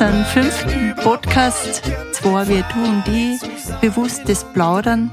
[0.00, 1.82] Unserem fünften Podcast,
[2.12, 3.38] zwar wir du und ich,
[3.82, 5.10] bewusstes Plaudern.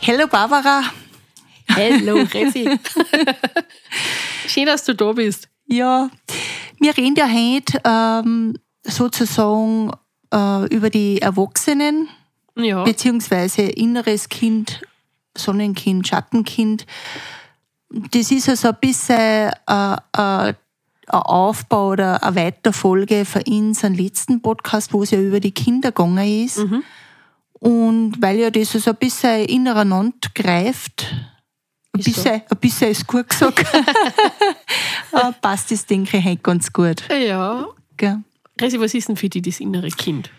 [0.00, 0.80] Hallo Barbara.
[1.68, 2.70] Hallo Resi.
[4.46, 5.50] Schön, dass du da bist.
[5.66, 6.08] Ja,
[6.80, 9.90] wir reden ja heute ähm, sozusagen
[10.32, 12.08] äh, über die Erwachsenen,
[12.54, 12.82] Ja.
[12.82, 14.80] beziehungsweise inneres Kind,
[15.36, 16.86] Sonnenkind, Schattenkind.
[17.90, 20.54] Das ist also ein bisschen äh, äh,
[21.08, 25.92] ein Aufbau oder eine Weiterfolge von unseren letzten Podcast, wo es ja über die Kinder
[25.92, 26.58] gegangen ist.
[26.58, 26.82] Mhm.
[27.52, 31.14] Und weil ja das so ein bisschen ineinander greift,
[31.92, 32.12] ein Ist so.
[32.12, 37.02] bisschen, ein bisschen ist gut gesagt, äh, passt das, denke ich, ganz gut.
[37.08, 37.66] Ja.
[37.96, 38.22] Gell?
[38.60, 40.30] Resi, was ist denn für dich das innere Kind?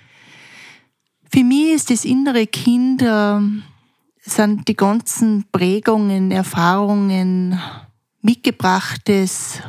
[1.32, 3.64] Für mich ist das innere Kind, ähm,
[4.20, 7.60] sind die ganzen Prägungen, Erfahrungen,
[8.22, 9.62] mitgebrachtes,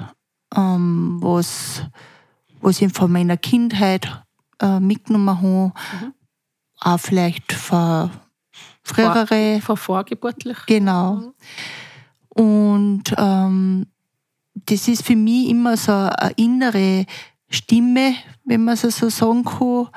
[0.56, 1.82] ähm, was,
[2.60, 4.22] was ich von meiner Kindheit
[4.60, 5.72] äh, mitgenommen habe,
[6.80, 8.10] auch vielleicht von
[8.82, 10.58] frühere, Vor vorgeburtlich?
[10.66, 11.32] genau.
[12.28, 13.86] Und ähm,
[14.54, 17.06] das ist für mich immer so eine innere
[17.48, 19.88] Stimme, wenn man es so sagen kann,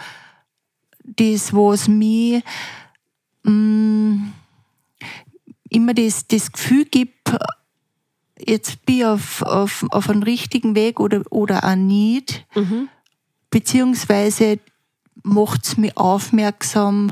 [1.04, 2.42] das, was mir
[3.44, 4.32] mh,
[5.70, 7.36] immer das, das Gefühl gibt,
[8.48, 12.90] jetzt bin ich auf, auf, auf einem richtigen Weg oder, oder auch nicht, Mhm.
[13.50, 14.60] beziehungsweise
[15.24, 17.12] macht es mich aufmerksam,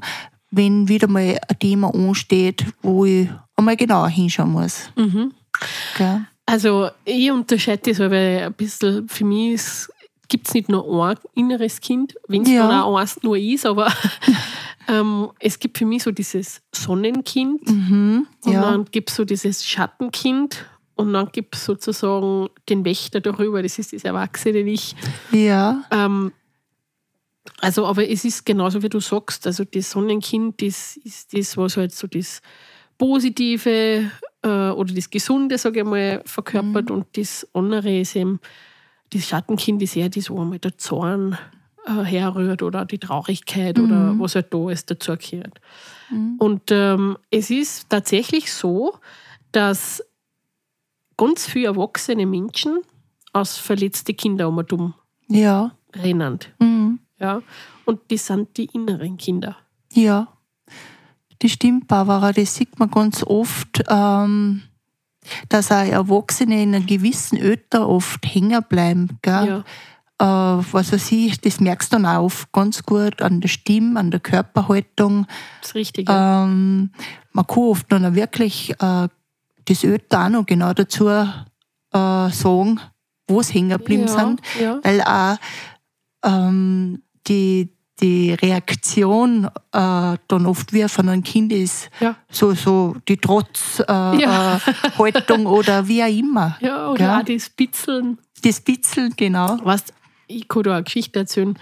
[0.51, 4.89] wenn wieder mal ein Thema ansteht, wo ich einmal genauer hinschauen muss.
[4.95, 5.33] Mhm.
[5.97, 6.25] Gell?
[6.45, 9.61] Also, ich unterscheide das, weil ein bisschen für mich
[10.27, 12.67] gibt es nicht nur ein inneres Kind, wenn es Ja.
[12.67, 13.91] dann auch eins nur ist, aber
[14.87, 18.61] ähm, es gibt für mich so dieses Sonnenkind Mhm, und ja.
[18.61, 20.65] dann gibt es so dieses Schattenkind
[20.99, 24.97] und dann gibt es sozusagen den Wächter darüber, das ist das erwachsene Ich.
[25.31, 26.33] ja, Ähm,
[27.61, 29.47] also, aber es ist genauso, wie du sagst.
[29.47, 32.41] Also, das Sonnenkind, das ist das, was halt so das
[32.97, 34.11] Positive
[34.41, 36.91] äh, oder das Gesunde, sage ich mal, verkörpert.
[36.91, 38.41] Und das andere ist eben,
[39.13, 41.37] das Schattenkind ist eher das, wo einmal der Zorn
[41.85, 45.61] äh, herrührt oder die Traurigkeit oder was halt da ist, dazu gehört.
[46.39, 48.95] Und ähm, es ist tatsächlich so,
[49.53, 50.03] dass
[51.19, 52.79] ganz viele erwachsene Menschen
[53.33, 54.93] aus verletzte Kinder um und um
[55.27, 56.39] ja, rennen.
[56.59, 57.41] mhm, Ja?
[57.85, 59.57] Und das sind die inneren Kinder.
[59.93, 60.27] ja.
[61.41, 64.61] Das stimmt, Barbara, das sieht man ganz oft, ähm,
[65.47, 69.17] dass auch Erwachsene in einem gewissen Alter oft hängen bleiben.
[69.21, 69.63] Gell?
[70.19, 70.57] Ja.
[70.59, 73.97] Äh, was weiß ich, das merkst du dann auch oft ganz gut an der Stimme,
[74.01, 75.27] an der Körperhaltung.
[75.61, 76.11] Das Richtige.
[76.11, 76.91] Ähm,
[77.31, 79.07] man kann oft dann wirklich äh,
[79.69, 81.29] das Alter auch noch genau dazu äh,
[81.91, 82.79] sagen,
[83.27, 84.41] wo es hängen geblieben ja, sind.
[84.59, 84.79] Ja.
[84.83, 85.37] weil auch
[86.25, 87.69] ähm, die,
[88.01, 92.15] die Reaktion äh, dann oft wie von einem Kind ist, Ja.
[92.31, 96.57] so, so die Trotzhaltung äh, äh, oder wie auch immer.
[96.61, 97.19] ja, oder Ja.
[97.19, 98.17] auch das Bitzeln.
[98.41, 99.57] Das Bitzeln, genau.
[99.63, 99.93] Weißt,
[100.27, 101.57] ich kann da eine Geschichte erzählen.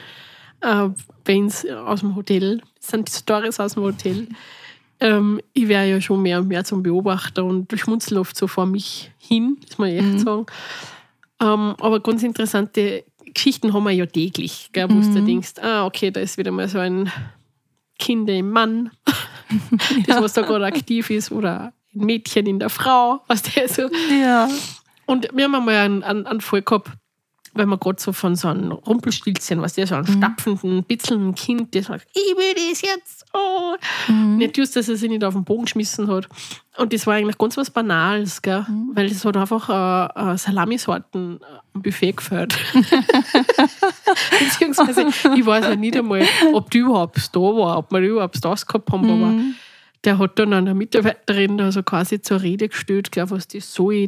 [0.61, 0.89] Äh,
[1.23, 4.27] Benz aus dem Hotel, das sind die Stories aus dem Hotel.
[4.99, 8.65] Ähm, ich wäre ja schon mehr und mehr zum Beobachter und schmunzel oft so vor
[8.65, 10.45] mich hin, muss ich echt sagen.
[11.39, 13.03] Ähm, aber ganz interessante
[13.33, 16.67] Geschichten haben wir ja täglich, gell, wo du denkst, ah, okay, da ist wieder mal
[16.67, 17.11] so ein
[17.99, 18.91] Kind im Mann,
[20.07, 23.89] das, was da gerade aktiv ist, oder ein Mädchen in der Frau, was der so.
[24.11, 24.49] Ja.
[25.05, 26.91] Und wir haben einmal einen, einen, einen Fall gehabt,
[27.53, 31.73] weil wir gerade so von so einem Rumpelstilzchen, was der so einen stapfenden, bitzelnden Kind,
[31.73, 33.25] der sagt, ich will das jetzt.
[33.37, 33.75] Oh.
[34.37, 36.27] Nicht just, dass er sich nicht auf den Boden geschmissen hat.
[36.77, 38.65] Und das war eigentlich ganz was Banales, gell?
[38.93, 41.39] weil es hat einfach äh, äh, Salamisorten
[41.73, 42.57] am Buffet gefällt.
[44.39, 48.43] Beziehungsweise, ich weiß ja nicht einmal, ob die überhaupt da war, ob wir die überhaupt
[48.43, 49.33] das gehabt haben, aber
[50.03, 53.91] der hat dann einer Mitarbeiterin da so quasi zur Rede gestellt, glaub, was das so.
[53.91, 54.07] Äh,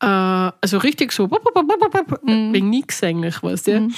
[0.00, 3.88] also richtig so, wegen nichts eigentlich, weißt du.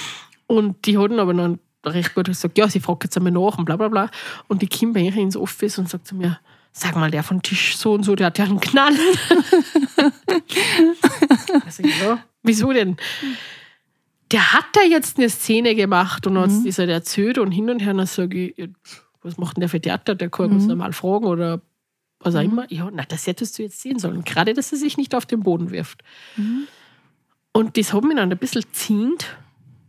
[0.47, 3.65] Und die hatten aber dann recht gut gesagt, ja, sie fragt jetzt einmal nach und
[3.65, 4.09] bla bla bla.
[4.47, 6.39] Und die kommt bei ihr ins Office und sagt zu mir,
[6.71, 8.93] sag mal, der von Tisch so und so, der hat ja einen Knall.
[11.65, 12.97] also, ja, wieso denn?
[14.31, 16.89] Der hat da jetzt eine Szene gemacht und hat es mhm.
[16.89, 18.69] erzählt und hin und her, und dann sage ich,
[19.21, 20.15] was macht denn der für Theater?
[20.15, 21.61] Der kann uns normal fragen oder
[22.19, 22.71] was auch immer.
[22.71, 24.23] Ja, na, das hättest du jetzt sehen sollen.
[24.23, 26.03] Gerade, dass er sich nicht auf den Boden wirft.
[27.53, 29.35] Und das hat mich dann ein bisschen zieht.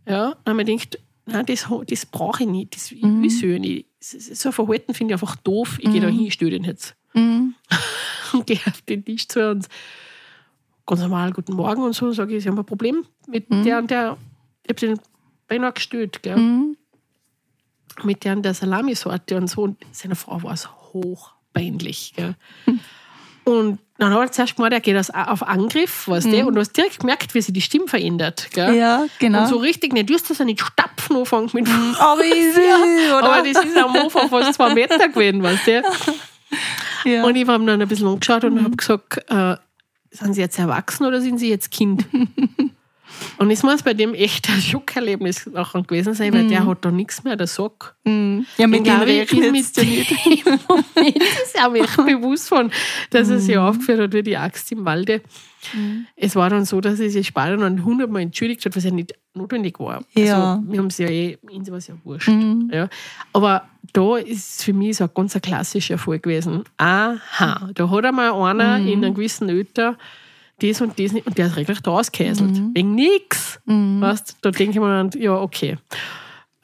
[0.07, 2.77] Ja, dann habe ich gedacht, nein, das, das brauche ich nicht.
[2.77, 3.87] Das will ich so nicht.
[4.01, 5.79] So ein Verhalten finde ich einfach doof.
[5.81, 6.97] Ich gehe da hin, ich störe den jetzt.
[7.15, 7.55] Mhm.
[8.33, 9.69] Und gehe auf den Tisch zu und
[10.87, 13.91] ganz normal, guten Morgen und so, sage ich, Sie haben ein Problem mit der und
[13.91, 14.17] der.
[14.65, 14.99] ich hab den
[15.49, 16.37] beinahe gestellt, gell?
[16.39, 16.77] Mhm.
[18.05, 19.65] mit der, der Salamisorte und so.
[19.65, 22.15] Und seiner Frau war es hochpeinlich.
[22.17, 22.37] Gell?
[23.45, 26.47] Und dann hat er zuerst gemeint, er geht auf Angriff, weißt du?
[26.47, 28.49] Und du hast direkt gemerkt, wie sich die Stimme verändert.
[28.53, 28.75] Gell?
[28.75, 29.43] Ja, genau.
[29.43, 31.69] Und so richtig, nicht, du hast das ja nicht stapfen angefangen mit
[31.99, 32.61] Aber easy,
[33.17, 33.33] oder?
[33.33, 35.83] Aber das ist am Anfang fast zwei Meter gewesen, weißt du?
[37.11, 37.25] ja.
[37.25, 39.57] Und ich habe dann ein bisschen angeschaut und habe gesagt, äh,
[40.11, 42.05] sind Sie jetzt erwachsen oder sind Sie jetzt Kind?
[43.39, 46.91] und es muss bei dem echt ein Schockerlebnis nachher gewesen sein, weil der hat da
[46.91, 47.95] nichts mehr, der Sack.
[48.05, 48.47] Mhm.
[48.57, 49.05] ja, mit dem du
[49.53, 49.77] nicht.
[49.77, 52.71] Im Moment ist er mir echt bewusst von,
[53.11, 53.41] dass er Mhm.
[53.41, 55.21] sich aufgeführt hat wie die Axt im Walde.
[56.17, 59.15] Es war dann so, dass er sich später noch hundertmal entschuldigt hat, was ja nicht
[59.35, 60.03] notwendig war.
[60.15, 60.55] Ja.
[60.55, 62.29] Also, wir haben es ja eh, ihnen war es ja wurscht.
[62.29, 62.69] Mhm.
[62.73, 62.89] Ja.
[63.33, 66.65] Aber da ist für mich so ein ganz ein klassischer Fall gewesen.
[66.79, 68.89] Aha, da hat einmal einer Mhm.
[68.89, 69.97] in einem gewissen Alter
[70.61, 72.53] das und das nicht, und der ist regelrecht ausgehäselt.
[72.53, 72.71] Mhm.
[72.75, 73.61] Wegen nichts.
[74.01, 75.79] Weißt, da denke ich mir dann, ja, okay.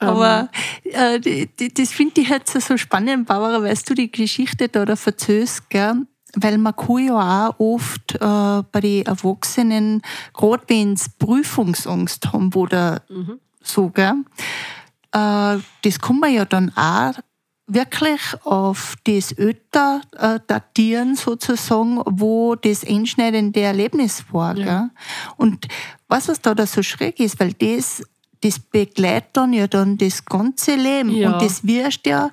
[0.01, 0.49] Ähm, Aber
[0.83, 4.85] äh, die, die, das finde ich jetzt so spannend, Barbara, weil du die Geschichte da,
[4.85, 5.95] da verzögst, gell?
[6.35, 10.01] Weil man kann ja auch oft äh, bei den Erwachsenen,
[10.33, 13.01] gerade wenn sie Prüfungsangst haben oder
[13.61, 14.13] so, gell?
[15.11, 17.13] Äh, das kann man ja dann auch
[17.69, 24.57] wirklich auf das Ötter äh, datieren, sozusagen, wo das einschneidende Erlebnis war.
[24.57, 24.65] Ja.
[24.65, 24.89] Gell?
[25.37, 25.67] Und
[26.07, 28.03] was, was da, da so schräg ist, weil das,
[28.41, 31.11] das begleitet dann ja dann das ganze Leben.
[31.11, 31.33] Ja.
[31.33, 32.31] Und das wirst ja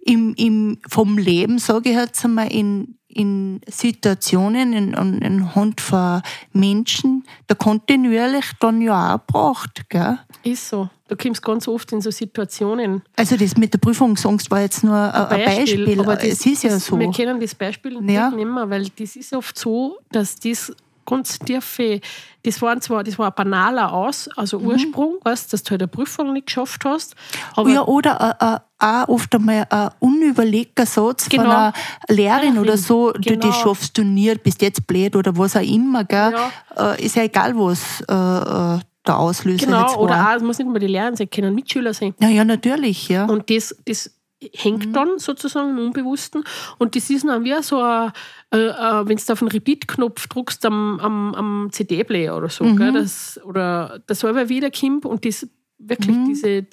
[0.00, 5.80] im, im, vom Leben, sage ich jetzt einmal, in, in Situationen, in, in, in Hand
[5.80, 6.22] von
[6.52, 9.82] Menschen, da kontinuierlich dann ja auch gebracht.
[9.88, 10.18] Gell?
[10.44, 10.88] Ist so.
[11.08, 13.02] Du kommst ganz oft in so Situationen.
[13.16, 16.70] Also das mit der Prüfungsangst war jetzt nur ein, ein Beispiel, aber es ist ja
[16.70, 16.98] das- so.
[16.98, 18.30] Wir kennen das Beispiel Ja.
[18.30, 20.72] nicht mehr, weil das ist oft so, dass das
[21.08, 22.00] ganz tiefe,
[22.44, 25.88] das war zwar, das war ein banaler Aus, also Ursprung, weißt, dass du halt eine
[25.88, 27.14] Prüfung nicht geschafft hast,
[27.56, 27.74] aber Mhm.
[27.74, 31.42] ja, oder äh, äh, auch oft einmal ein unüberlegter Satz Genau.
[31.44, 31.72] von einer
[32.08, 33.46] Lehrerin oder so, du, genau.
[33.48, 36.04] das schaffst du nie, bist jetzt blöd oder was auch immer.
[36.04, 36.32] Gell?
[36.76, 40.30] Äh, ist ja egal, was äh, äh, der Auslöser genau, jetzt oder war.
[40.32, 42.14] auch, es muss nicht mal die Lehrerin sein, können Mitschüler sein.
[42.20, 43.24] Ja, ja, natürlich, ja.
[43.24, 44.10] Und das, das
[44.54, 46.44] hängt dann sozusagen im Unbewussten.
[46.78, 48.12] Und das ist dann wie so ein,
[48.52, 52.92] äh, äh, wenn du auf den Repeat-Knopf druckst am, am, am CD-Player oder so, gell,
[52.92, 55.46] das, oder das selber wiederkommt und das
[55.78, 56.66] wirklich diese,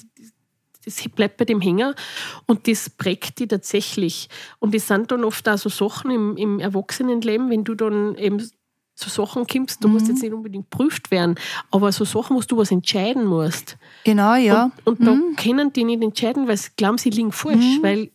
[0.86, 1.96] das bleibt bei dem Hänger
[2.46, 4.30] und das prägt die tatsächlich.
[4.60, 8.48] Und das sind dann oft auch so Sachen im, im Erwachsenenleben, wenn du dann eben
[8.96, 11.36] so Sachen kommst, du musst jetzt nicht unbedingt prüft werden,
[11.70, 13.78] aber so Sachen, wo du was entscheiden musst.
[14.06, 14.72] Genau, ja.
[14.86, 18.10] Und, und da können die nicht entscheiden, weil sie glauben, sie liegen falsch, weil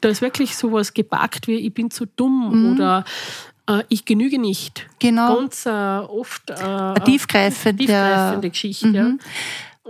[0.00, 3.04] da ist wirklich sowas gepackt wie ich bin zu dumm oder
[3.66, 4.86] äh, ich genüge nicht.
[5.00, 5.36] Genau.
[5.36, 8.88] Ganz äh, oft äh, eine tiefgreifende- tiefgreifende Geschichte.
[8.88, 9.10] Ja.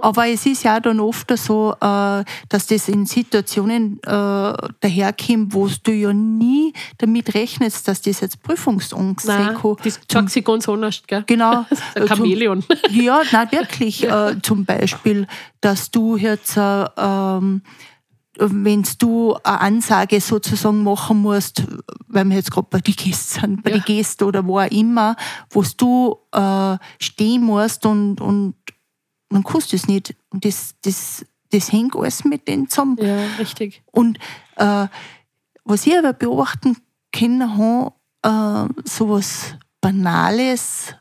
[0.01, 4.07] Aber es ist ja dann oft so, äh, dass das in Situationen äh,
[4.81, 9.77] daherkommt, wo du ja nie damit rechnest, dass das jetzt Prüfungsangst sein kann.
[9.85, 11.01] das sagt sie ganz anders.
[11.07, 11.23] Gell?
[11.27, 11.65] Genau.
[11.95, 12.65] Ein Äh, zum- Chamäleon.
[12.91, 14.05] Ja, nein, wirklich.
[14.15, 15.27] Äh, zum Beispiel,
[15.61, 17.63] dass du jetzt, äh, ähm,
[18.37, 21.63] wenn du eine Ansage sozusagen machen musst,
[22.09, 23.79] weil wir jetzt gerade bei den Gästen sind, bei Ja.
[23.79, 25.15] den Gästen oder wo auch immer,
[25.51, 28.55] wo du äh, stehen musst und, und
[29.29, 30.15] dann kannst du es nicht.
[30.31, 32.97] Und das, das, das hängt alles mit denen zusammen.
[33.01, 33.83] Ja, richtig.
[33.91, 34.19] Und
[34.57, 34.87] äh,
[35.65, 36.77] was ich aber beobachten
[37.13, 40.95] können habe, äh, sowas Banales,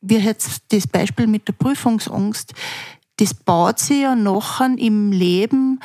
[0.00, 2.54] wie jetzt das Beispiel mit der Prüfungsangst,
[3.16, 5.80] das baut sich ja nachher im Leben,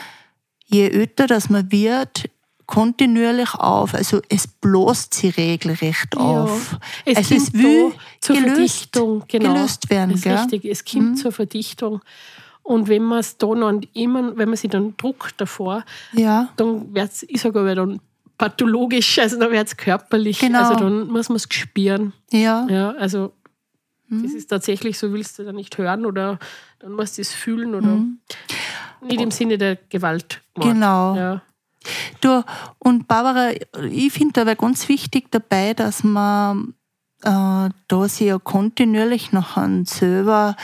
[0.66, 2.30] je älter das man wird,
[2.66, 3.94] kontinuierlich auf.
[3.94, 6.78] Also es bloßt sie regelrecht auf.
[7.06, 7.92] Es also es will
[8.22, 9.24] zur gelöst, Verdichtung.
[9.28, 9.54] Genau.
[9.54, 10.12] gelöst werden.
[10.12, 12.02] Das ist richtig, es kommt zur Verdichtung.
[12.64, 16.94] Und wenn man es da noch immer, wenn man sich dann druckt davor, Ja, dann
[16.96, 18.00] wird es, ich sage aber dann
[18.38, 20.60] pathologisch, also dann wird es körperlich, Genau.
[20.60, 22.14] also dann muss man es spüren.
[22.32, 23.34] ja, Ja, also
[24.08, 24.24] Mhm.
[24.24, 26.38] das ist tatsächlich so, willst du da nicht hören oder
[26.80, 28.00] dann musst du es fühlen oder
[29.02, 30.42] nicht im Sinne der Gewalt.
[30.58, 30.62] Mhm.
[30.62, 31.16] Genau.
[31.16, 31.42] Ja.
[32.22, 32.44] Du,
[32.80, 33.52] und Barbara,
[33.90, 36.74] ich finde aber ganz wichtig dabei, dass man
[37.24, 40.56] äh, da sich ja kontinuierlich nachher selber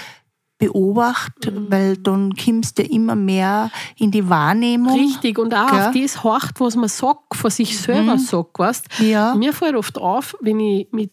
[0.57, 1.71] beobachtet, Mhm.
[1.71, 4.99] weil dann kommst du ja immer mehr in die Wahrnehmung.
[4.99, 5.79] Richtig, und auch Gell?
[5.87, 9.35] auf das horcht, was man sagt, von sich selber sagt, weißt Ja.
[9.35, 11.11] Mir fällt oft auf, wenn ich mit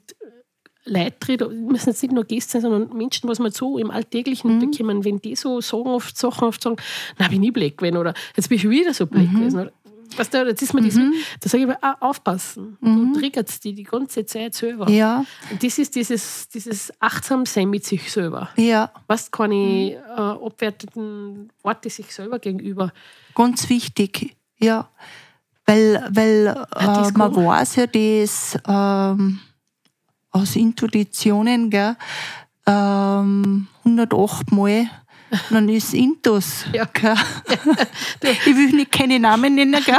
[0.85, 4.57] Leuten rede, müssen jetzt nicht nur Gäste sein, sondern Menschen, was man so im Alltäglichen
[4.57, 4.71] Mhm.
[4.71, 6.77] bekommen, wenn die so sagen, oft Sachen oft sagen,
[7.19, 9.35] na, bin ich blöd gewesen oder jetzt bin ich wieder so blöd Mhm.
[9.39, 9.61] gewesen.
[9.61, 9.73] Oder
[10.17, 10.95] weißt du, jetzt ist mir das,
[11.41, 12.77] da sage ich mir, auch aufpassen.
[12.81, 14.89] Du triggerst die die ganze Zeit selber.
[14.91, 18.51] Ja, Und das ist dieses, dieses Achtsam-Sein mit sich selber.
[18.57, 22.93] ja, Was keine äh, abwertenden Worte sich selber gegenüber.
[23.35, 24.37] ganz wichtig.
[24.59, 24.89] Ja,
[25.67, 26.47] weil, weil
[26.77, 27.45] äh, man gut.
[27.45, 29.41] weiß ja das ähm,
[30.31, 31.97] aus Intuitionen, gell,
[32.67, 34.89] ähm, 108 Mal,
[35.51, 36.65] dann ist Intus.
[36.73, 36.85] Ja.
[36.93, 37.15] Gell?
[38.23, 39.97] ich will nicht keine Namen nennen, gell?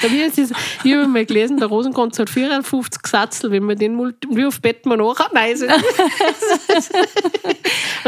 [0.00, 0.50] Da ist ich
[0.94, 4.98] habe mal gelesen, der Rosenkranz hat 54 Satzel, wenn man den wie oft bett man
[4.98, 5.32] nach?
[5.32, 5.56] Nein,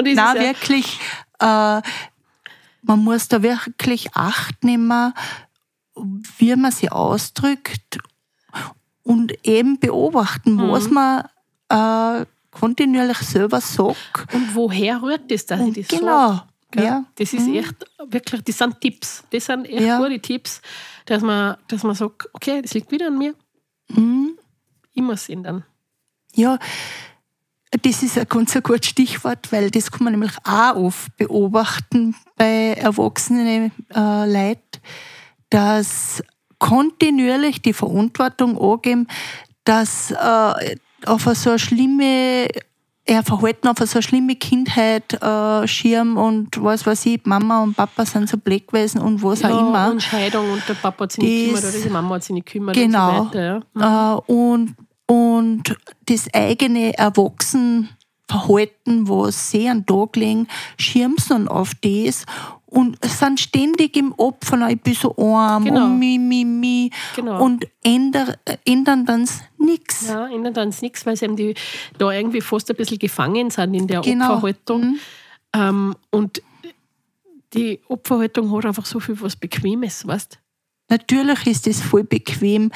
[0.04, 0.98] ja, wirklich,
[1.38, 1.80] äh,
[2.82, 5.12] man muss da wirklich Acht nehmen,
[6.38, 7.98] wie man sich ausdrückt
[9.02, 10.70] und eben beobachten, Mhm.
[10.70, 11.24] was man
[11.68, 12.26] äh,
[12.58, 14.32] kontinuierlich selber sagt.
[14.34, 16.46] und woher rührt das, dass Und ich das genau, sag?
[16.72, 16.84] Gell?
[16.84, 17.04] ja.
[17.14, 17.74] Das ist echt,
[18.08, 19.22] wirklich, das sind Tipps.
[19.30, 19.98] Das sind echt Ja.
[19.98, 20.60] gute Tipps,
[21.04, 23.34] dass man, dass man sagt, okay, das liegt wieder an mir.
[23.88, 24.36] Mhm.
[24.92, 25.64] Ich muss ändern.
[26.34, 26.58] Ja,
[27.82, 32.14] das ist ein ganz ein gutes Stichwort, weil das kann man nämlich auch oft beobachten
[32.36, 34.80] bei erwachsenen äh, Leuten,
[35.50, 36.22] dass
[36.58, 39.06] kontinuierlich die Verantwortung angeben,
[39.64, 42.48] dass äh, auf so eine schlimme
[43.08, 47.76] er Verhalten auf so eine schlimme Kindheit äh, schirm und was weiß ich, Mama und
[47.76, 49.92] Papa sind so blöd gewesen und was auch immer.
[49.92, 52.46] Und Scheidung und der Papa hat sich nicht gekümmert oder die Mama hat sich nicht
[52.46, 53.20] gekümmert Genau.
[53.20, 53.62] und so weiter.
[53.76, 54.16] Ja.
[54.16, 54.74] Äh, und,
[55.06, 62.24] und das eigene Erwachsenenverhalten, was sie an Tag legen, schirmen sie dann auf das
[62.66, 65.84] und sind ständig im Opfer, ich bin so arm Genau.
[65.84, 67.40] und mi, mi, mi Genau.
[67.42, 68.34] und ändern,
[68.64, 69.28] ändern dann
[69.66, 70.08] nichts.
[70.08, 71.54] Ja, ändern dann nichts, weil sie eben die,
[71.98, 74.34] da irgendwie fast ein bisschen gefangen sind in der Genau.
[74.34, 74.98] Opferhaltung.
[75.54, 76.42] Ähm, und
[77.54, 80.38] die Opferhaltung hat einfach so viel was Bequemes, weißt
[80.88, 82.70] Natürlich ist das voll bequem,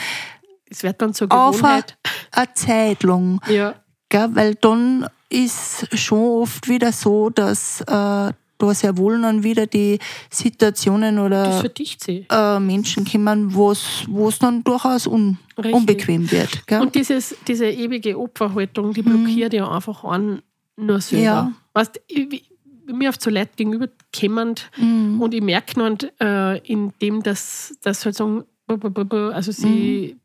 [0.69, 1.99] Es wird dann zur auf eine, Gewohnheit.
[2.33, 3.41] eine Zeit lang.
[3.49, 3.75] Ja,
[4.09, 4.29] Gell?
[4.33, 9.99] Weil dann ist schon oft wieder so, dass äh, da sehr wohl dann wieder die
[10.31, 11.63] Situationen oder
[12.07, 16.67] äh, Menschen kommen, wo es dann durchaus un, unbequem wird.
[16.67, 16.81] Gell?
[16.81, 20.43] Und dieses, diese ewige Opferhaltung, die blockiert ja einfach an
[20.77, 21.21] nur selber.
[21.21, 21.25] Mhm.
[21.25, 21.53] Ja.
[21.75, 22.51] Weißt, ich,
[22.87, 23.89] mir oft so Leute gegenüber
[24.19, 25.21] kommen Mhm.
[25.21, 30.17] und ich merke noch, äh, in dem, dass, dass halt sagen, also sie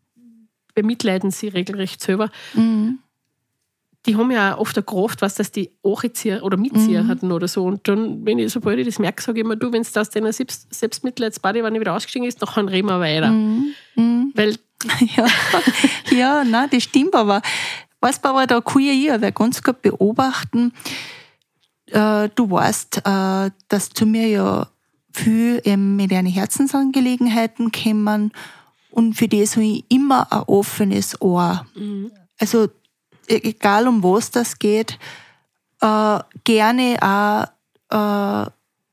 [0.75, 2.29] bemitleiden sie regelrecht selber.
[2.53, 2.99] Mhm.
[4.05, 7.07] Die haben ja auch oft eine Kraft, was dass die Anzieher oder Mitzieher Mhm.
[7.07, 7.63] hatten oder so.
[7.65, 10.09] Und dann, wenn ich, sobald ich das merke, sage ich immer, du, wenn es aus
[10.09, 10.67] deiner Selbst,
[11.57, 13.31] ich wieder ausgestiegen ist, dann reden wir weiter.
[13.31, 14.31] Mhm.
[14.35, 14.57] Weil
[15.15, 15.25] Ja,
[16.11, 17.41] ja nein, das stimmt aber.
[18.01, 20.73] Was aber da kann ich ja ganz gut beobachten.
[21.87, 24.67] Äh, du weißt, äh, dass zu mir ja
[25.13, 28.31] viel eben mit deinen Herzensangelegenheiten kommen
[28.91, 31.65] und für habe ich immer ein offenes Ohr.
[32.39, 32.69] Also e-
[33.27, 34.97] egal um was das geht,
[35.81, 36.97] äh, gerne
[37.91, 38.49] auch äh,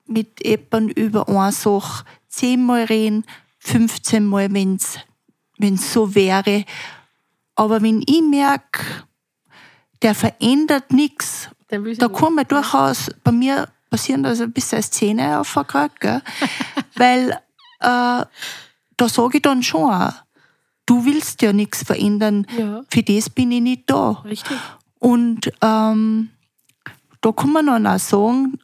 [0.06, 3.24] mit jemandem über eine Sache zehnmal reden,
[3.58, 6.64] 15 Mal, wenn es so wäre.
[7.54, 8.82] Aber wenn ich merke,
[10.02, 12.00] der verändert nichts, da nicht.
[12.00, 16.22] kann man durchaus bei mir passieren, ich ein bisschen Szene aufkriege, gell?
[16.96, 17.30] weil
[17.80, 18.24] äh,
[18.96, 20.12] da sage ich dann schon auch,
[20.86, 22.82] du willst ja nichts verändern, Ja.
[22.90, 24.10] für das bin ich nicht da.
[24.24, 24.56] Richtig.
[24.98, 26.30] Und ähm,
[27.20, 28.58] da kann man dann auch sagen,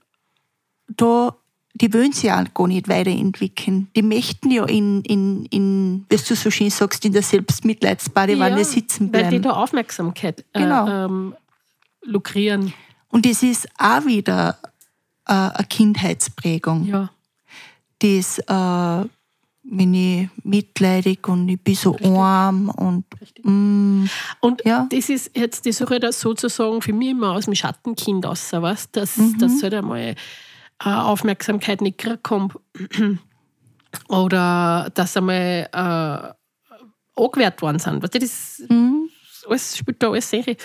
[0.97, 1.35] da,
[1.75, 3.89] die wollen sich auch gar nicht weiterentwickeln.
[3.95, 9.13] Die möchten ja in, in, in wie du so schön sagst, in der Selbstmitleidsbadewanne sitzen
[9.13, 9.43] Weil die bleiben.
[9.43, 10.89] da Aufmerksamkeit äh, Genau.
[11.07, 11.35] ähm,
[12.03, 12.73] lukrieren.
[13.11, 14.59] Und das ist auch wieder
[15.27, 16.85] äh, eine Kindheitsprägung.
[16.87, 17.11] Ja.
[18.01, 19.09] Das, äh,
[19.71, 23.05] wenn ich mitleidig und ich bin so arm und
[23.43, 24.07] mm,
[24.41, 24.87] Und Ja.
[24.91, 28.97] das ist jetzt, das soll ja sozusagen für mich immer aus dem Schattenkind aus, weißt?
[28.97, 29.39] dass, Mhm.
[29.39, 30.15] dass halt einmal
[30.85, 32.55] äh, Aufmerksamkeit nicht kommt
[34.09, 38.03] oder dass einmal äh, angewehrt worden sind.
[38.03, 39.09] Weißt du, das Mhm.
[39.49, 40.57] alles spielt da alles rein.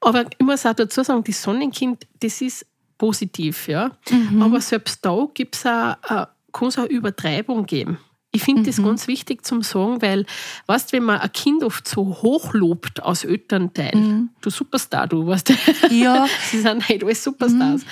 [0.00, 2.66] Aber ich muss auch dazu sagen, das Sonnenkind, das ist
[2.98, 3.90] positiv, ja.
[4.10, 4.42] Mhm.
[4.42, 7.98] Aber selbst da gibt's auch, äh, kann es auch Übertreibung geben.
[8.30, 8.66] Ich finde Mhm.
[8.66, 10.26] das ganz wichtig zum Sagen, weil,
[10.66, 15.56] weißt wenn man ein Kind oft so hochlobt als Elternteil, du Superstar, du, weißt Mhm.
[16.02, 16.24] Ja.
[16.24, 16.28] Mhm.
[16.50, 17.82] sie sind halt alles Superstars.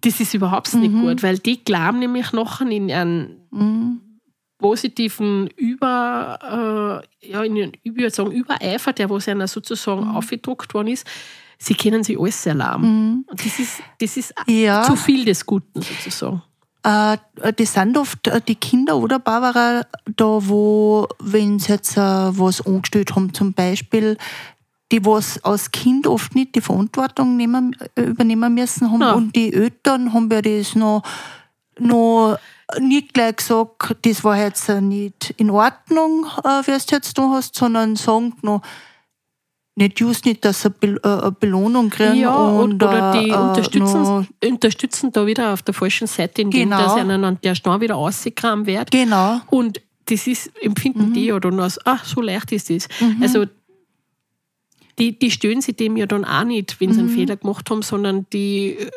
[0.00, 4.00] Das ist überhaupt nicht gut, weil die glauben nämlich nachher in einen Mhm.
[4.58, 10.16] positiven Über, äh, ja, in einen, ich würde sagen, Übereifer, der was einer sozusagen Mhm.
[10.16, 11.04] aufgedruckt worden ist,
[11.58, 13.24] sie können sich alles erlauben.
[13.28, 14.82] Und das ist, das ist Ja.
[14.82, 16.42] zu viel des Guten sozusagen.
[16.84, 17.16] Äh,
[17.56, 19.86] das sind oft äh, die Kinder oder Barbara,
[20.16, 24.16] da wo, wenn sie jetzt äh, was angestellt haben, zum Beispiel,
[24.90, 29.12] die was als Kind oft nicht die Verantwortung nehmen, übernehmen müssen haben Ja.
[29.12, 31.02] und die Eltern haben ja das noch,
[31.78, 32.36] noch
[32.80, 36.26] nicht gleich gesagt, das war jetzt nicht in Ordnung,
[36.64, 38.62] wie du jetzt da hast, sondern sagen noch,
[39.74, 42.16] nicht just nicht, dass sie äh, eine Belohnung kriegen.
[42.16, 46.70] Ja, und, oder die äh, unterstützen, noch- unterstützen da wieder auf der falschen Seite, indem
[46.70, 46.82] Genau.
[46.82, 48.90] dass ihnen an der Stein wieder rausgekramt wird.
[48.90, 49.40] Genau.
[49.50, 51.12] Und das ist, empfinden Mhm.
[51.14, 52.88] die ja dann als, ach, so leicht ist das.
[53.20, 53.46] Also
[54.98, 57.08] die, die stöhnen sich dem ja dann auch nicht, wenn sie Mhm.
[57.08, 58.90] einen Fehler gemacht haben, sondern die äh,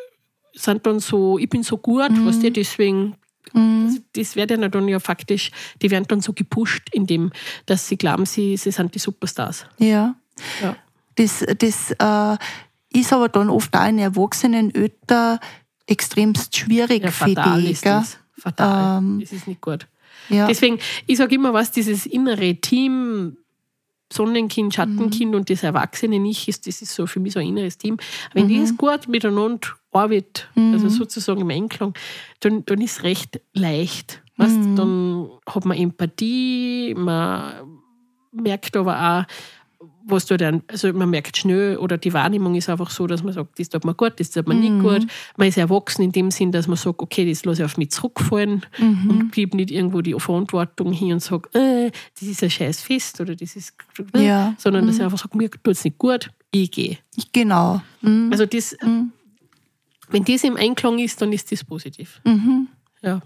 [0.53, 2.41] sind dann so, ich bin so gut, was Mhm.
[2.41, 3.15] dir deswegen,
[3.53, 5.51] also das wird ihnen dann ja faktisch,
[5.81, 7.31] die werden dann so gepusht, indem,
[7.65, 9.65] dass sie glauben, sie, sie sind die Superstars.
[9.77, 10.15] Ja.
[10.61, 10.75] Ja.
[11.15, 12.37] Das, das äh,
[12.97, 15.39] ist aber dann oft auch in erwachsenen Eltern
[15.87, 17.71] extremst schwierig Ja, für die.
[17.71, 18.17] ist das.
[18.37, 18.97] Fatal.
[18.99, 19.87] Ähm, das ist nicht gut.
[20.29, 20.47] Ja.
[20.47, 23.37] Deswegen, ich sage immer, was dieses innere Team,
[24.11, 25.37] Sonnenkind, Schattenkind Mhm.
[25.37, 27.97] und das Erwachsene nicht ist, das ist so für mich so ein inneres Team.
[28.33, 28.49] Wenn Mhm.
[28.49, 31.93] die es gut miteinander arbeitet, also sozusagen im Einklang,
[32.41, 34.21] dann, dann ist es recht leicht.
[34.37, 34.57] Weißt?
[34.57, 34.75] Mhm.
[34.75, 37.79] Dann hat man Empathie, man
[38.31, 39.25] merkt aber auch,
[40.07, 43.33] was da dann, also man merkt schnell, oder die Wahrnehmung ist einfach so, dass man
[43.33, 45.07] sagt, das tut man gut, das tut man nicht gut.
[45.37, 47.91] Man ist erwachsen in dem Sinn, dass man sagt, okay, das lasse ich auf mich
[47.91, 52.81] zurückfallen und gebe nicht irgendwo die Verantwortung hin und sage, äh, das ist ein scheiß
[52.81, 53.73] Fest oder das ist,
[54.15, 54.53] Ja.
[54.57, 56.97] sondern dass ich einfach sage, mir tut es nicht gut, ich gehe.
[57.33, 57.81] Genau.
[58.01, 58.29] Mhm.
[58.31, 58.77] Also das,
[60.09, 62.21] wenn das im Einklang ist, dann ist das positiv.
[62.23, 62.67] Mhm.
[63.01, 63.21] Ja.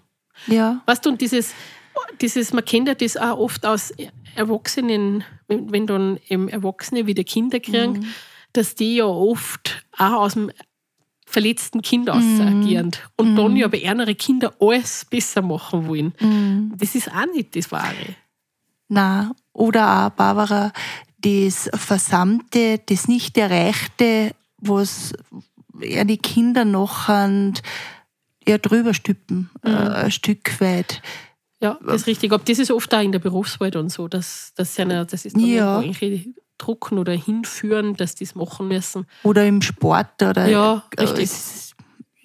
[0.47, 0.81] Ja.
[0.85, 1.53] Weißt du, und dieses,
[2.21, 3.93] dieses, man kennt ja das auch oft aus
[4.35, 8.05] Erwachsenen, wenn, wenn dann eben Erwachsene wieder Kinder kriegen, Mhm.
[8.53, 10.51] dass die ja oft auch aus dem
[11.25, 12.91] verletzten Kind aus Mhm.
[13.17, 16.13] und dann ja bei anderen Kindern alles besser machen wollen.
[16.19, 16.73] Mhm.
[16.77, 18.15] Das ist auch nicht das Wahre.
[18.87, 20.71] Na, oder auch, Barbara,
[21.19, 25.13] das Versammte, das nicht Erreichte, was
[25.81, 27.53] ja die Kinder noch an
[28.47, 29.69] ja, drüber stüppen, Mhm.
[29.71, 31.01] äh, ein Stück weit.
[31.61, 32.31] Ja, das ist richtig.
[32.31, 35.25] Aber das ist oft auch in der Berufswelt und so, dass, dass sie eine, das
[35.25, 35.83] ist Ja.
[36.57, 39.05] drucken oder hinführen, dass die es machen müssen.
[39.23, 40.21] Oder im Sport.
[40.21, 41.23] Oder, Ja, äh, richtig.
[41.25, 41.65] es-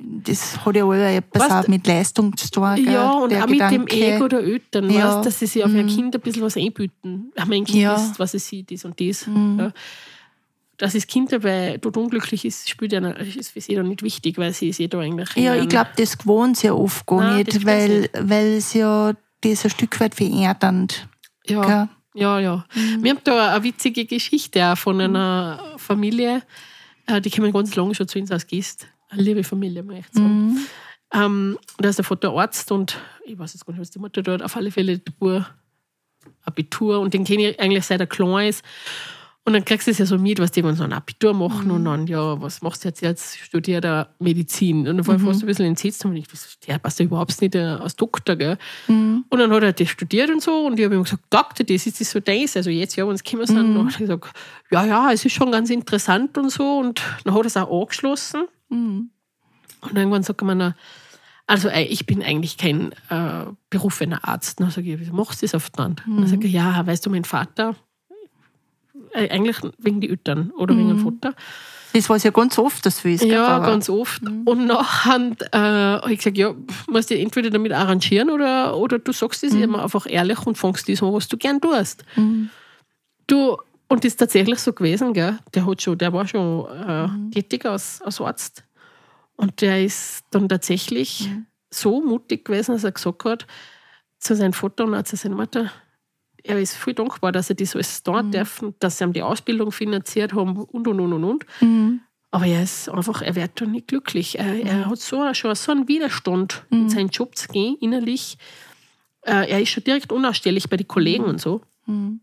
[0.07, 2.75] Das hat ja alle etwas Weißt auch mit Leistung zu tun.
[2.77, 4.14] gell, Ja, und der auch mit dem Gedanke.
[4.16, 5.16] Ego der Eltern, Ja.
[5.16, 7.33] weißt, dass sie sich auf ihr Kind ein bisschen was einbüten.
[7.37, 7.94] Ach, mein Kind Ja.
[7.94, 9.27] ist, was es sieht, das und das.
[9.27, 9.73] Ja.
[10.77, 14.03] Dass das Kind dabei dort unglücklich ist, spielt ja, nicht- ist für sie dann nicht
[14.03, 15.31] wichtig, weil sie ist eh da eigentlich.
[15.37, 19.12] Ja, ich glaube, das gewohnt sie ja oft gar Nein, nicht, weil, weil es ja
[19.50, 21.09] das ein Stück weit vererdernd.
[21.46, 21.88] ja, gell?
[22.14, 22.64] ja, ja.
[22.74, 23.02] Mhm.
[23.02, 26.42] Wir haben da eine witzige Geschichte auch von einer Familie,
[27.07, 28.87] äh, die kommen ganz lange schon zu uns als Gast.
[29.09, 30.46] Eine liebe Familie, möchte ich sagen.
[30.46, 30.66] Mhm.
[31.12, 34.22] Ähm, da ist der Vater Arzt und ich weiß jetzt gar nicht, was die Mutter
[34.22, 35.44] dort, auf alle Fälle der Bub
[36.44, 38.64] Abitur und den kenne ich eigentlich seit er klein ist.
[39.46, 41.70] Und dann kriegst du es ja so mit, was die wollen so ein Abitur machen
[41.70, 43.02] und dann, ja, was machst du jetzt?
[43.02, 44.88] Jetzt studiert er Medizin.
[44.88, 47.38] Und dann war ich fast ein bisschen entsetzt und ich dachte, der passt ja überhaupt
[47.42, 48.57] nicht äh, als Doktor, gell?
[49.28, 51.87] Und dann hat er das studiert und so und ich habe ihm gesagt, Doktor, das
[51.87, 52.57] ist das so deins.
[52.57, 54.33] Also jetzt, ja, wenn es gekommen sind, dann hat er gesagt,
[54.70, 56.78] ja, ja, es ist schon ganz interessant und so.
[56.78, 58.44] Und dann hat er es auch angeschlossen.
[58.70, 59.11] Mhm.
[59.83, 60.74] Und irgendwann sagt er mir, na,
[61.46, 64.61] also äh, ich bin eigentlich kein äh, berufener Arzt.
[64.61, 65.96] Dann sage ich, wieso machst du das auf dann?
[66.07, 67.76] Dann sagt er, ja, weißt du, mein Vater,
[69.14, 71.35] äh, eigentlich wegen die Eltern oder wegen dem Vater.
[71.92, 73.70] Das war ja ganz oft, das gell, Ja, Barbara?
[73.70, 74.20] ganz oft.
[74.44, 75.59] Und nachher äh,
[76.03, 76.53] habe ich gesagt, ja,
[76.88, 80.88] musst du entweder damit arrangieren oder, oder du sagst es immer einfach ehrlich und fängst
[80.88, 82.05] das an, was du gern tust.
[83.29, 83.57] Du,
[83.88, 85.38] und das ist tatsächlich so gewesen, gell?
[85.55, 88.64] Der, hat schon, der war schon äh, tätig als, als Arzt.
[89.37, 91.31] Und der ist dann tatsächlich
[91.70, 93.46] so mutig gewesen, dass er gesagt hat
[94.18, 95.70] zu seinem Vater und auch zu seiner Mutter,
[96.44, 99.72] er ist viel dankbar, dass er das alles da dürfen, dass sie ihm die Ausbildung
[99.72, 101.46] finanziert haben und und und und und.
[101.61, 102.00] Mhm.
[102.30, 104.38] Aber er ist einfach, er wird dann nicht glücklich.
[104.38, 108.38] Er, er hat so, schon so einen Widerstand, in seinen Job zu gehen, innerlich.
[109.22, 111.62] Äh, er ist schon direkt unausstehlich bei den Kollegen und so.
[111.87, 112.20] Mhm.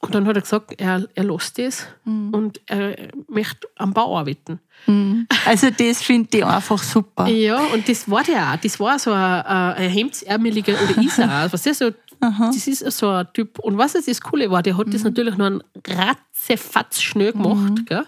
[0.00, 4.60] Und dann hat er gesagt, er, er lässt das und er möchte am Bau arbeiten.
[4.86, 5.26] Mhm.
[5.44, 7.26] Also das finde ich einfach super.
[7.26, 8.56] Ja, und das war der auch.
[8.56, 11.52] Das war so ein, ein ein hemdsärmeliger, oder ist er auch.
[11.52, 13.58] Was ist so, das ist so ein Typ.
[13.60, 17.86] Und was jetzt das Coole war, der hat das natürlich noch einen ratzefatz schnell gemacht.
[17.86, 18.04] Gell?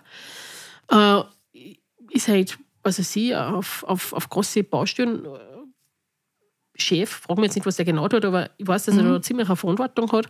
[0.90, 1.22] Äh,
[2.10, 5.28] ist halt, also sie, auf, auf, auf große Baustellen äh,
[6.76, 9.22] Chef, frage mich jetzt nicht, was der genau tut, aber ich weiß, dass er da
[9.22, 10.26] ziemlich eine Verantwortung hat.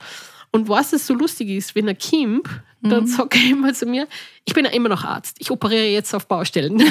[0.52, 2.48] Und was es so lustig ist, wenn er kommt,
[2.82, 4.08] dann sagt er immer zu mir,
[4.44, 6.80] ich bin ja immer noch Arzt, ich operiere jetzt auf Baustellen.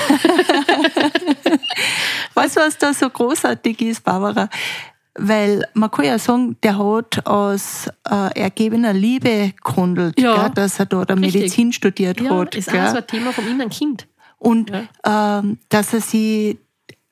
[2.33, 4.49] weißt du, was da so großartig ist, Barbara?
[5.21, 10.43] Weil man kann ja sagen, der hat aus äh, ergebener Liebe gehandelt, Ja.
[10.43, 11.15] gell, dass er da.
[11.15, 12.55] Medizin studiert ja, hat.
[12.55, 12.89] ist auch gell.
[12.89, 14.07] so ein Thema vom inneren Kind.
[14.37, 14.71] Und
[15.05, 16.59] ähm, dass er sie,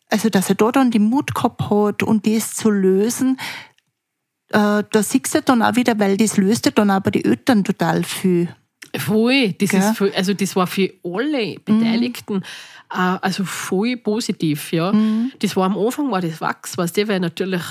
[0.09, 3.37] also dass er da dann den Mut gehabt hat und das zu lösen,
[4.49, 7.25] äh, da siehst du dann auch wieder, weil das löst ja dann auch bei den
[7.25, 8.47] Eltern total viel.
[8.97, 9.79] Voll, das, Gell?
[9.81, 12.41] ist voll, also das war für alle Beteiligten
[12.91, 14.71] äh, also voll positiv.
[14.71, 14.93] Ja.
[15.39, 17.61] Das war am Anfang war das Wachs, weißt du, weil natürlich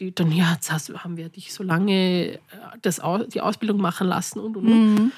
[0.00, 2.38] die dann, ja, jetzt haben wir dich so lange äh,
[2.82, 3.00] das,
[3.32, 5.12] die Ausbildung machen lassen und und und.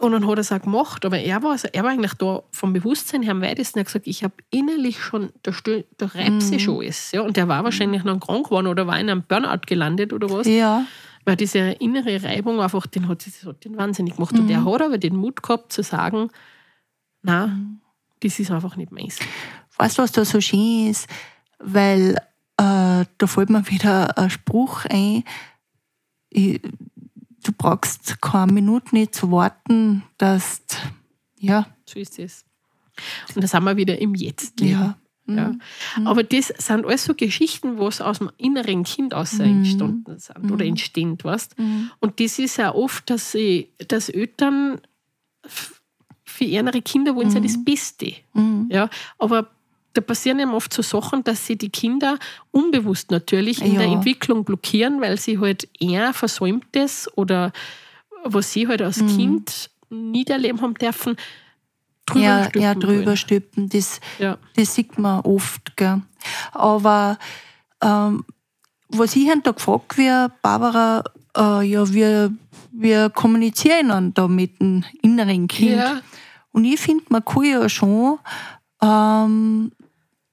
[0.00, 2.44] Und dann hat er es auch gemacht, aber er war, also er war eigentlich da
[2.52, 3.78] vom Bewusstsein her am weitesten.
[3.78, 5.50] Er hat gesagt, ich habe innerlich schon, da,
[5.96, 7.10] da reibt sich schon alles.
[7.10, 7.22] Ja.
[7.22, 10.46] Und der war wahrscheinlich noch krank geworden oder war in einem Burnout gelandet oder was.
[10.46, 10.86] Ja.
[11.24, 14.38] Weil diese innere Reibung einfach, den hat, das hat den wahnsinnig gemacht.
[14.38, 16.30] Und der hat aber den Mut gehabt zu sagen,
[17.22, 17.58] na,
[18.20, 19.18] das ist einfach nicht meins.
[19.78, 21.08] Weißt du, was da so schön ist?
[21.58, 22.16] Weil
[22.58, 25.24] äh, da fällt mir wieder ein Spruch ein.
[26.30, 26.60] Ich,
[27.44, 30.62] du brauchst keine Minute nicht zu warten, dass
[31.38, 32.44] ja, So ist es.
[33.34, 34.60] Und da sind wir wieder im Jetzt.
[34.60, 34.98] ja.
[35.30, 35.54] Ja.
[36.06, 40.64] Aber das sind alles so Geschichten, was aus dem inneren Kind aus entstanden sind oder
[40.64, 41.54] entstehen, weißt?
[42.00, 44.80] Und das ist ja oft, dass, sie, dass Eltern
[46.24, 48.14] für ihre Kinder wollen sie ja das Beste.
[48.70, 48.88] Ja?
[49.18, 49.50] Aber
[49.98, 52.18] da passieren eben oft so Sachen, dass sie die Kinder
[52.52, 53.80] unbewusst natürlich in Ja.
[53.80, 57.52] der Entwicklung blockieren, weil sie halt eher Versäumtes oder
[58.24, 61.16] was sie halt als Kind nicht erleben haben dürfen,
[62.06, 63.16] drüber ja, stülpen ja, drüber wollen.
[63.16, 63.68] stülpen.
[63.70, 64.38] Das, Ja.
[64.54, 65.76] das sieht man oft.
[65.76, 66.02] Gell.
[66.52, 67.18] Aber
[67.82, 68.24] ähm,
[68.88, 71.02] was ich da gefragt wird, Barbara,
[71.36, 72.32] äh, ja, wir,
[72.72, 75.76] wir kommunizieren dann da mit dem inneren Kind.
[75.76, 76.00] Ja.
[76.52, 78.18] Und ich finde, man kann ja schon
[78.82, 79.72] ähm,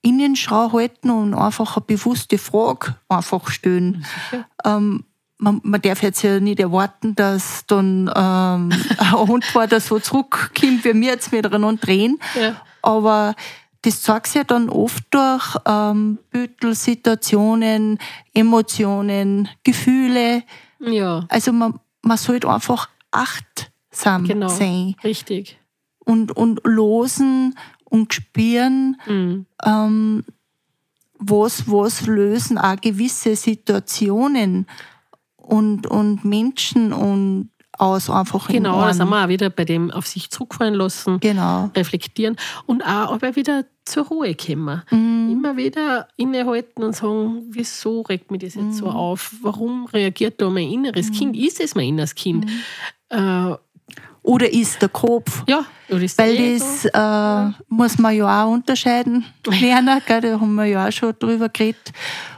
[0.05, 4.05] Innenschau halten und einfach eine bewusste Frage einfach stellen.
[4.63, 5.03] Ähm,
[5.37, 10.93] man, man darf jetzt ja nicht erwarten, dass dann ähm, eine Antwort so zurückkommt, wie
[10.93, 12.19] wir jetzt miteinander drehen.
[12.39, 12.61] Ja.
[12.81, 13.35] Aber
[13.81, 17.99] das zeigt sich ja dann oft durch ähm, Büttelsituationen,
[18.33, 20.43] Emotionen, Gefühle.
[20.79, 24.47] Ja, Also man, man sollte einfach achtsam genau.
[24.47, 25.57] sein Richtig.
[25.99, 29.45] und, und losen und spüren, Mhm.
[29.63, 30.23] ähm,
[31.17, 34.67] was, was lösen auch gewisse Situationen
[35.37, 39.91] und, und Menschen und aus einfach in Genau, da sind wir auch wieder bei dem
[39.91, 41.69] auf sich zurückfallen lassen, Genau.
[41.75, 44.81] reflektieren und auch aber wieder zur Ruhe kommen.
[44.91, 45.29] Mhm.
[45.31, 48.73] Immer wieder innehalten und sagen, wieso regt mich das jetzt Mhm.
[48.73, 49.35] so auf?
[49.41, 51.35] Warum reagiert da mein inneres Kind?
[51.35, 52.45] Ist es mein inneres Kind?
[52.45, 52.51] Mhm.
[53.09, 53.55] Äh,
[54.25, 55.43] Oder ist der Kopf?
[55.47, 60.21] ja, oder ist Weil der das äh, muss man ja auch unterscheiden lernen, gell?
[60.21, 61.91] da haben wir ja auch schon drüber geredet.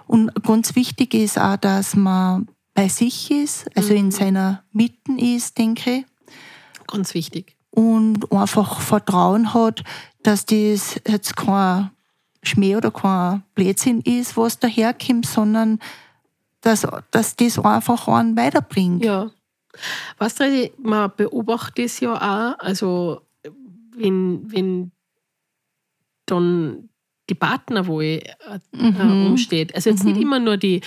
[0.06, 4.00] Und ganz wichtig ist auch, dass man bei sich ist, also Mhm.
[4.00, 6.06] in seiner Mitten ist, denke ich.
[6.88, 7.56] ganz wichtig.
[7.72, 9.84] und einfach Vertrauen hat,
[10.24, 11.92] dass das jetzt kein
[12.44, 15.80] Schmäh oder kein Blödsinn ist, was daherkommt, sondern
[16.62, 19.04] dass, dass das einfach einen weiterbringt.
[19.06, 19.30] Ja.
[20.18, 23.22] Weißt du, man beobachtet es ja auch, also
[23.96, 24.92] wenn, wenn
[26.26, 26.90] dann
[27.30, 29.26] die Partnerwahl äh, Mhm.
[29.26, 29.76] umsteht.
[29.76, 30.82] Also jetzt nicht immer nur die,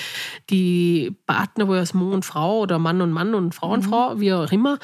[0.48, 3.72] die Partnerwahl als Mann und Frau oder Mann und Mann und Frau Mhm.
[3.74, 4.78] und Frau, wie auch immer,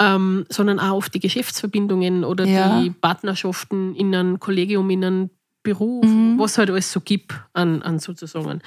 [0.00, 2.80] ähm, sondern auch oft die Geschäftsverbindungen oder Ja.
[2.80, 5.30] die Partnerschaften in einem Kollegium, in einem
[5.62, 6.38] Beruf, Mhm.
[6.38, 8.60] was halt alles so gibt an, an sozusagen.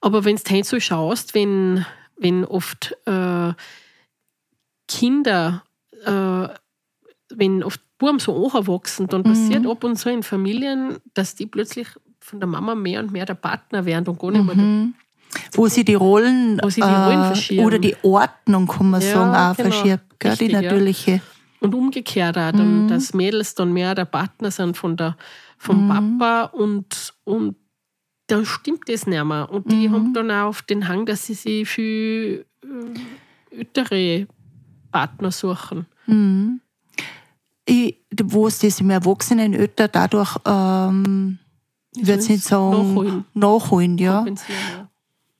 [0.00, 1.84] Aber wenn du so schaust, wenn,
[2.16, 3.52] wenn oft äh,
[4.88, 5.62] Kinder,
[6.04, 6.48] äh,
[7.34, 11.86] wenn oft Buben so anwachsen, dann passiert ab und zu in Familien, dass die plötzlich
[12.20, 14.94] von der Mama mehr und mehr der Partner werden und gar nicht mehr Mhm.
[15.54, 17.64] Wo sie die Rollen, sie die Rollen äh, verschieben.
[17.64, 19.70] oder die Ordnung, kann man Ja, sagen, auch genau.
[19.70, 20.62] verschiebt, gell, die Richtig, ja.
[20.62, 21.20] natürliche.
[21.60, 22.88] Und umgekehrt auch, dann, Mhm.
[22.88, 25.16] dass Mädels dann mehr der Partner sind von der,
[25.58, 25.88] vom Mhm.
[26.18, 27.56] Papa und, und
[28.26, 29.48] da stimmt das nicht mehr.
[29.48, 29.92] Und die Mhm.
[29.94, 32.44] haben dann auch auf den Hang, dass sie sich für äh,
[33.50, 34.26] ältere
[34.92, 35.86] Partner suchen.
[36.06, 36.60] Mhm.
[37.64, 41.38] Ich, wo es das im Erwachsenenalter dadurch, ähm,
[41.94, 43.24] ich würde nicht sagen, nachholen.
[43.34, 44.24] nachholen ja.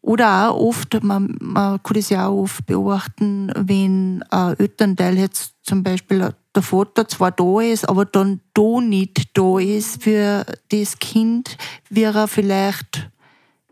[0.00, 5.54] Oder auch oft, man, man kann das ja auch oft beobachten, wenn ein Elternteil jetzt
[5.62, 10.98] zum Beispiel der Vater zwar da ist, aber dann da nicht da ist für das
[10.98, 11.56] Kind,
[11.88, 13.10] wie er vielleicht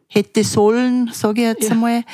[0.06, 1.70] hätte sollen, sage ich jetzt Ja.
[1.72, 2.04] einmal,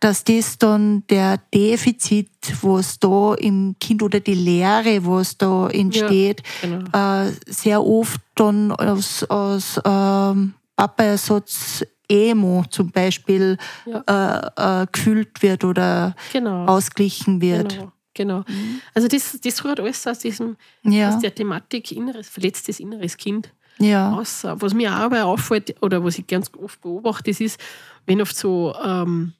[0.00, 2.30] dass das dann der Defizit,
[2.62, 6.84] was da im Kind oder die Leere, was da entsteht, genau.
[7.26, 14.52] äh, sehr oft dann aus, aus ähm, Papa-Ersatz Emo zum Beispiel Ja.
[14.56, 16.64] äh, äh, gefüllt wird oder Genau.
[16.66, 17.74] ausgeglichen wird.
[17.74, 17.92] Genau.
[18.14, 18.44] genau.
[18.94, 23.52] Also das, das rührt alles aus diesem, Ja, aus der Thematik inneres, verletztes inneres Kind
[23.78, 24.42] ja, aus.
[24.44, 27.60] Was mir auch dabei auffällt, oder was ich ganz oft beobachte, das ist,
[28.06, 29.34] wenn oft so ähm,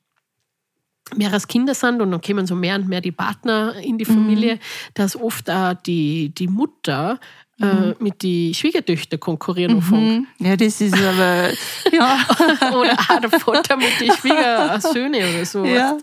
[1.17, 4.59] mehrere Kinder sind und dann kommen so mehr und mehr die Partner in die Familie,
[4.95, 7.19] dass oft auch die, die Mutter
[7.61, 9.83] äh, mit den Schwiegertöchtern konkurrieren.
[9.91, 10.27] Mhm.
[10.39, 11.51] ja, das ist aber,
[11.93, 12.19] ja,
[12.73, 15.65] Oder auch der Vater mit den Schwiegersöhnen oder so.
[15.65, 15.97] ja,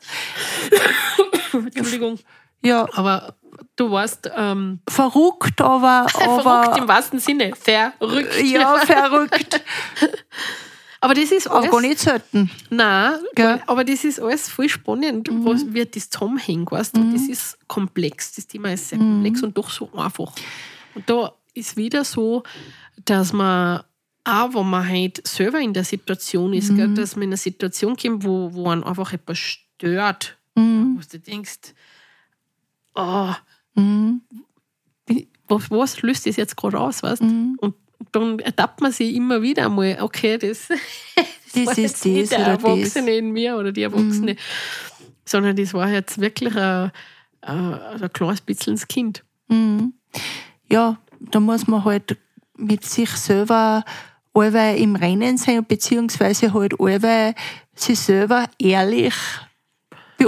[1.53, 2.19] Entschuldigung.
[2.61, 3.35] ja, Aber
[3.75, 7.53] du warst ähm, verrückt, aber, verrückt aber, im wahrsten Sinne.
[7.55, 8.41] Verrückt.
[8.43, 9.61] ja, verrückt,
[11.05, 11.71] Aber das ist alles.
[11.71, 12.49] gar nicht selten.
[12.69, 13.61] Nein, Gell?
[13.67, 17.11] aber das ist alles voll spannend, was wird das zusammenhängt, weißt du?
[17.11, 20.33] Das ist komplex, das Thema ist sehr komplex und doch so einfach.
[20.95, 22.43] Und da ist wieder so,
[23.05, 23.81] dass man
[24.23, 27.95] auch, wenn man halt selber in der Situation ist, gell, dass man in eine Situation
[27.95, 30.97] kommt, wo, wo einen einfach etwas stört, Mhm.
[30.97, 31.73] wo du denkst,
[32.95, 33.33] oh,
[33.75, 34.21] Mhm.
[35.47, 37.57] was, was löst das jetzt gerade aus, weißt Mhm.
[37.59, 37.75] Und
[38.11, 40.67] dann ertappt man sich immer wieder einmal, okay, das,
[41.53, 44.37] Das war ist jetzt nicht das der Erwachsene in mir oder die Erwachsene, Mhm.
[45.23, 46.91] sondern das war jetzt wirklich ein,
[47.41, 49.23] ein, ein kleines bisschen das Kind.
[49.47, 49.93] Mhm.
[50.69, 52.17] Ja, da muss man halt
[52.57, 53.85] mit sich selber
[54.33, 57.35] allweil im Rennen sein, beziehungsweise halt allweil
[57.73, 59.13] sich selber ehrlich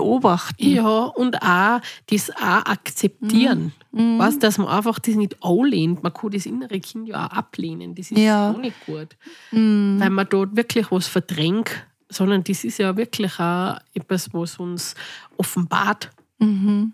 [0.02, 0.56] beobachten.
[0.70, 1.80] Ja, und auch
[2.10, 3.74] das auch akzeptieren.
[3.92, 4.20] Mhm.
[4.20, 6.04] Weißt, dass man einfach das nicht anlehnt.
[6.04, 7.96] Man kann das innere Kind ja auch ablehnen.
[7.96, 8.52] Das ist Ja.
[8.52, 9.16] auch nicht gut.
[9.52, 9.98] Mhm.
[10.00, 11.72] Weil man dort wirklich was verdrängt,
[12.10, 14.94] sondern das ist ja wirklich auch etwas, was uns
[15.38, 16.10] offenbart.
[16.40, 16.94] Mhm.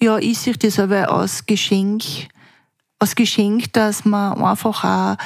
[0.00, 2.02] Ja, ich sehe das aber als Geschenk,
[2.98, 5.16] als Geschenk, dass man einfach auch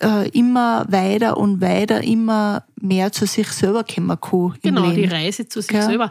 [0.00, 5.04] äh, immer weiter und weiter, immer mehr zu sich selber kommen kann Genau, die.
[5.04, 5.82] Reise zu sich Gell?
[5.82, 6.10] selber.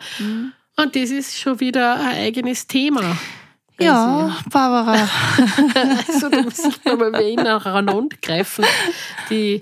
[0.75, 3.17] Und das ist schon wieder ein eigenes Thema.
[3.79, 4.95] Ja, Barbara.
[6.07, 8.65] Also da muss ich nochmal wieder nacheinander greifen.
[9.29, 9.61] Die,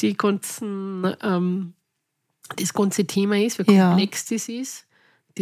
[0.00, 1.74] die ganzen, ähm,
[2.56, 3.90] das ganze Thema ist, wie Ja.
[3.90, 4.84] komplex das ist.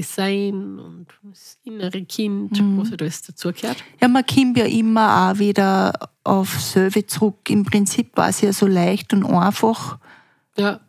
[0.02, 2.78] Sein und das innere Kind, Mhm.
[2.78, 3.82] was halt alles dazugehört.
[4.00, 5.92] Ja, man kommt ja immer auch wieder
[6.24, 7.48] auf selbe zurück.
[7.50, 9.98] Im Prinzip war es ja so leicht und einfach.
[10.56, 10.80] Ja,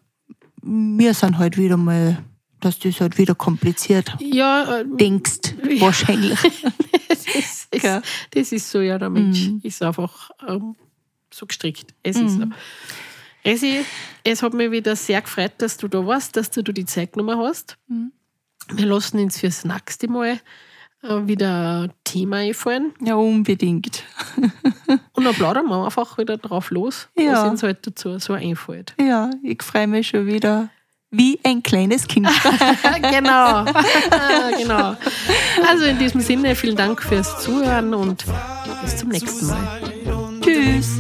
[0.64, 2.24] Wir sind halt wieder mal,
[2.60, 6.40] dass das halt wieder kompliziert ja äh, denkst, wahrscheinlich.
[7.10, 8.02] das, ist, Gell?
[8.32, 9.60] das ist so, ja, der Mensch Mhm.
[9.64, 10.76] ist einfach ähm,
[11.34, 11.94] so gestrickt.
[12.04, 12.46] Es ist so.
[13.44, 13.80] Resi,
[14.24, 17.40] es hat mich wieder sehr gefreut, dass du da warst, dass du die Zeit genommen
[17.40, 17.78] hast.
[17.88, 18.12] Mhm.
[18.74, 20.40] Wir lassen uns fürs nächste Mal
[21.04, 22.94] äh, wieder ein Thema einfallen.
[23.02, 24.04] Ja, unbedingt.
[25.14, 27.34] Und dann plaudern wir einfach wieder drauf los, Ja.
[27.34, 28.94] was uns halt dazu so einfällt.
[29.00, 30.70] Ja, ich freue mich schon wieder
[31.10, 32.28] wie ein kleines Kind.
[33.12, 33.66] genau.
[34.58, 34.96] genau.
[35.68, 38.26] Also in diesem Sinne, vielen Dank fürs Zuhören und
[38.82, 39.82] bis zum nächsten Mal.
[40.42, 41.00] Tschüss.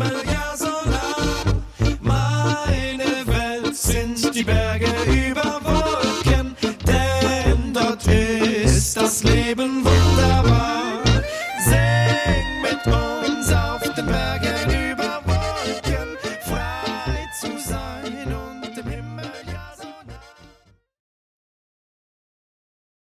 [9.12, 10.81] das Leben wunderbar.